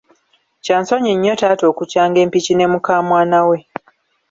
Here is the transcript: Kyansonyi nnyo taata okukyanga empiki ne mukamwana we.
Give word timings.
Kyansonyi 0.63 1.11
nnyo 1.15 1.33
taata 1.39 1.63
okukyanga 1.71 2.17
empiki 2.25 2.53
ne 2.55 2.65
mukamwana 2.71 3.39
we. 3.49 3.57